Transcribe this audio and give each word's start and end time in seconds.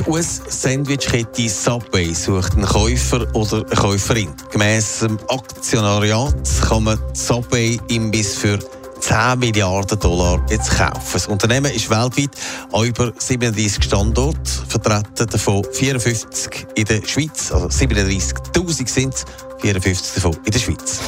Die 0.00 0.10
US-Sandwich-Kette 0.10 1.50
Subway 1.50 2.14
sucht 2.14 2.54
einen 2.54 2.64
Käufer 2.64 3.26
oder 3.34 3.66
eine 3.66 3.76
Käuferin. 3.76 4.32
Gemäss 4.50 5.00
dem 5.00 5.18
Aktionariat 5.28 6.34
kann 6.66 6.84
man 6.84 6.98
Subway 7.12 7.78
Imbiss 7.88 8.34
für 8.34 8.58
10 9.00 9.38
Milliarden 9.38 9.98
Dollar 9.98 10.40
jetzt 10.48 10.70
kaufen. 10.70 11.00
Das 11.12 11.26
Unternehmen 11.26 11.70
ist 11.70 11.90
weltweit 11.90 12.30
an 12.72 12.86
über 12.86 13.12
37 13.18 13.84
Standorte 13.84 14.50
vertreten, 14.68 15.26
davon 15.30 15.64
54 15.70 16.66
in 16.76 16.84
der 16.86 17.06
Schweiz, 17.06 17.52
also 17.52 17.66
37.000 17.66 18.88
sind 18.88 19.14
es 19.14 19.26
54 19.60 20.14
davon 20.14 20.36
in 20.44 20.52
der 20.52 20.58
Schweiz. 20.58 21.00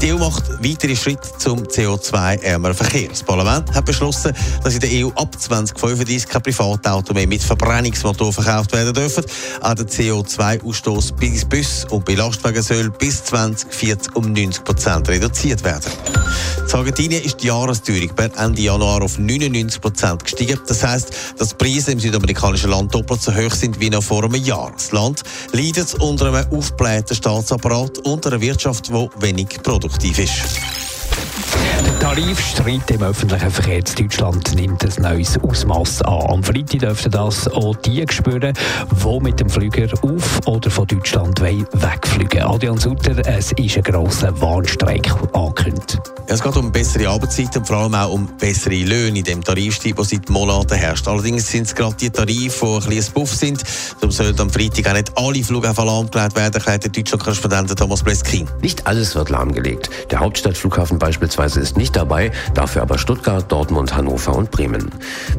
Die 0.00 0.12
EU 0.12 0.18
macht 0.18 0.44
weitere 0.62 0.96
Schritte 0.96 1.28
zum 1.38 1.62
CO2-ärmeren 1.62 2.74
Verkehr. 2.74 3.08
Das 3.08 3.22
Parlament 3.22 3.72
hat 3.74 3.84
beschlossen, 3.84 4.32
dass 4.62 4.74
in 4.74 4.80
der 4.80 4.90
EU 4.90 5.08
ab 5.14 5.34
2035 5.38 6.28
kein 6.28 6.42
Privatauto 6.42 7.14
mehr 7.14 7.26
mit 7.26 7.42
Verbrennungsmotor 7.42 8.32
verkauft 8.32 8.72
werden 8.72 8.92
dürfen. 8.92 9.24
Auch 9.60 9.74
der 9.74 9.86
CO2-Ausstoß 9.86 11.14
bei 11.14 11.40
Bus 11.48 11.86
und 11.90 12.04
bei 12.04 12.14
Lastwagen 12.14 12.62
soll 12.62 12.90
bis 12.90 13.24
2040 13.24 14.14
um 14.16 14.32
90 14.32 14.64
Prozent 14.64 15.08
reduziert 15.08 15.64
werden. 15.64 15.90
In 16.74 16.80
Argentinien 16.80 17.22
ist 17.22 17.40
die 17.40 17.46
Jahresteuerung 17.46 18.08
per 18.16 18.36
Ende 18.36 18.62
Januar 18.62 19.00
auf 19.00 19.16
99 19.16 19.80
Prozent 19.80 20.24
gestiegen. 20.24 20.58
Das 20.66 20.82
heisst, 20.82 21.12
dass 21.38 21.50
die 21.50 21.54
Preise 21.54 21.92
im 21.92 22.00
südamerikanischen 22.00 22.68
Land 22.68 22.92
doppelt 22.92 23.22
so 23.22 23.32
hoch 23.32 23.52
sind 23.52 23.78
wie 23.78 23.90
noch 23.90 24.02
vor 24.02 24.24
einem 24.24 24.34
Jahr. 24.34 24.72
Das 24.72 24.90
Land 24.90 25.22
leidet 25.52 25.94
unter 25.94 26.34
einem 26.34 26.50
aufgeblähten 26.50 27.14
Staatsapparat 27.14 27.98
und 27.98 28.26
einer 28.26 28.40
Wirtschaft, 28.40 28.88
die 28.88 28.92
wenig 29.20 29.62
produktiv 29.62 30.18
ist. 30.18 30.83
Der 32.14 32.22
Tarifstreit 32.22 32.90
im 32.92 33.02
öffentlichen 33.02 33.50
Verkehr 33.50 33.78
in 33.78 33.84
Deutschland 33.96 34.54
nimmt 34.54 34.84
ein 34.84 35.02
neues 35.02 35.36
Ausmaß 35.36 36.02
an. 36.02 36.26
Am 36.28 36.44
Freitag 36.44 36.78
dürften 36.78 37.10
das 37.10 37.48
auch 37.48 37.74
die 37.74 38.04
spüren, 38.08 38.52
die 38.52 39.20
mit 39.20 39.40
dem 39.40 39.50
Flüger 39.50 39.88
auf 40.02 40.40
oder 40.46 40.70
von 40.70 40.86
Deutschland 40.86 41.40
wegfliegen 41.40 42.42
Adrian 42.42 42.78
Sutter, 42.78 43.18
es 43.26 43.50
ist 43.52 43.76
ein 43.78 43.82
grosser 43.82 44.40
Warnstreik 44.40 45.12
angekündigt. 45.32 45.98
Es 46.26 46.42
geht 46.42 46.56
um 46.56 46.70
bessere 46.70 47.08
Arbeitszeiten 47.08 47.58
und 47.60 47.66
vor 47.66 47.76
allem 47.78 47.94
auch 47.94 48.12
um 48.12 48.28
bessere 48.38 48.76
Löhne 48.76 49.18
in 49.18 49.24
dem 49.24 49.42
Tarifstil, 49.42 49.94
der 49.94 50.04
seit 50.04 50.30
Monaten 50.30 50.74
herrscht. 50.74 51.06
Allerdings 51.08 51.50
sind 51.50 51.66
es 51.66 51.74
gerade 51.74 51.96
die 51.96 52.10
Tarife, 52.10 52.78
die 52.80 52.84
ein 52.84 52.90
bisschen 52.90 53.14
Buff 53.14 53.34
sind. 53.34 53.62
Darum 54.00 54.10
sollen 54.10 54.38
am 54.40 54.50
Freitag 54.50 54.86
auch 54.86 54.94
nicht 54.94 55.12
alle 55.16 55.42
Flughäfen 55.42 55.84
lahmgelegt 55.84 56.36
werden, 56.36 56.54
erklärt 56.54 56.84
der 56.84 56.92
Deutschland-Korrespondent 56.92 57.76
Thomas 57.76 58.02
Bleskin. 58.02 58.48
Nicht 58.62 58.86
alles 58.86 59.14
wird 59.14 59.30
lahmgelegt. 59.30 59.90
Der 60.10 60.20
Hauptstadtflughafen 60.20 60.98
beispielsweise 60.98 61.60
ist 61.60 61.76
nicht 61.76 61.96
dabei, 62.04 62.30
dafür 62.52 62.82
aber 62.82 62.98
Stuttgart, 62.98 63.50
Dortmund, 63.50 63.96
Hannover 63.96 64.36
und 64.36 64.50
Bremen. 64.50 64.90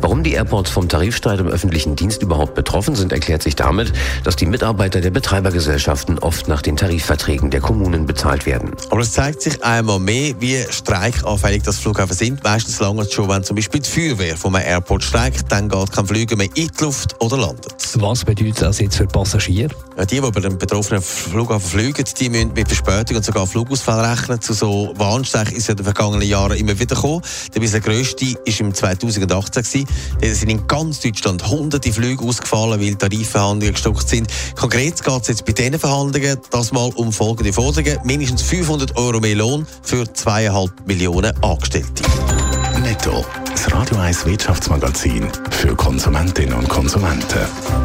Warum 0.02 0.24
die 0.24 0.34
Airports 0.34 0.72
vom 0.72 0.90
Tarifstreit 0.90 1.40
im 1.40 1.48
öffentlichen 1.48 1.96
Dienst 1.96 2.24
überhaupt 2.24 2.56
betroffen 2.56 2.96
sind, 2.96 3.12
erklärt 3.12 3.44
sich 3.44 3.56
damit, 3.56 3.94
dass 4.24 4.36
die 4.36 4.48
Mitarbeiter 4.48 5.00
der 5.00 5.12
Betreibergesellschaften 5.12 6.20
oft 6.20 6.48
nach 6.48 6.62
den 6.62 6.76
Tarifverträgen 6.76 7.52
der 7.52 7.62
Kommunen 7.62 8.06
bezahlt 8.06 8.46
werden. 8.46 8.72
Aber 8.90 9.02
es 9.02 9.12
zeigt 9.12 9.42
sich 9.44 9.64
einmal 9.64 10.00
mehr, 10.00 10.34
wie 10.40 10.58
streikanfällig 10.70 11.64
das 11.64 11.78
Flughafen 11.78 12.16
sind. 12.16 12.44
Meistens 12.44 12.80
lange 12.80 13.04
es 13.04 13.14
schon, 13.14 13.30
wenn 13.30 13.44
zum 13.44 13.56
Beispiel 13.56 13.82
die 13.82 13.90
Feuerwehr 13.90 14.36
vom 14.36 14.56
Airport 14.56 15.04
streikt, 15.04 15.52
dann 15.52 15.70
geht 15.70 15.92
kein 15.92 16.08
Flüger 16.08 16.36
mehr 16.36 16.50
in 16.56 16.68
die 16.68 16.84
Luft 16.84 17.16
oder 17.22 17.38
landet. 17.38 17.76
Was 17.96 18.26
bedeutet 18.26 18.62
das 18.62 18.80
jetzt 18.80 18.98
für 18.98 19.06
Passagiere? 19.06 19.74
Ja, 19.98 20.06
die, 20.06 20.20
die 20.20 20.28
über 20.28 20.42
den 20.42 20.58
betroffenen 20.58 21.02
Flughafen 21.02 21.70
fliegen, 21.70 22.06
die 22.20 22.30
müssen 22.30 22.54
mit 22.54 22.68
Verspätung 22.68 23.18
und 23.18 23.26
sogar 23.26 23.48
Flugausfall 23.48 24.04
rechnen. 24.04 24.42
Zu 24.42 24.54
so 24.54 24.94
Warnstreichen 24.98 25.56
ist 25.56 25.68
ja 25.68 25.72
in 25.72 25.78
den 25.78 25.86
vergangenen 25.86 26.28
Jahren 26.56 26.60
immer 26.60 26.80
wieder 26.80 26.96
gekommen. 26.96 27.22
Der 27.54 27.60
bisher 27.60 27.82
grösste 27.82 28.26
war 28.26 28.60
im 28.60 28.74
2018. 28.74 29.64
Gewesen. 29.64 29.88
Da 30.22 30.34
sind 30.34 30.50
in 30.50 30.68
ganz 30.68 31.02
Deutschland 31.02 31.48
hunderte 31.48 31.92
Flüge 31.92 32.24
ausgefallen, 32.24 32.80
weil 32.80 32.96
Tarifverhandlungen 32.96 33.74
gestockt 33.74 34.10
sind. 34.10 34.28
Konkret 34.56 35.04
geht 35.04 35.22
es 35.22 35.28
jetzt 35.28 35.46
bei 35.46 35.54
diesen 35.54 35.80
Verhandlungen 35.80 36.38
das 36.50 36.72
mal 36.72 36.92
um 36.96 37.12
folgende 37.12 37.54
Forderungen. 37.54 38.00
Mindestens 38.04 38.42
500 38.44 38.96
Euro 38.98 39.20
mehr 39.20 39.36
Lohn 39.36 39.68
für 39.82 40.04
2,5 40.04 40.70
Millionen 40.86 41.44
Angestellte. 41.44 42.04
Netto. 42.82 43.26
Das 43.50 43.72
Radio 43.74 43.98
1 43.98 44.26
Wirtschaftsmagazin 44.26 45.28
für 45.50 45.76
Konsumentinnen 45.76 46.54
und 46.54 46.70
Konsumenten. 46.70 47.85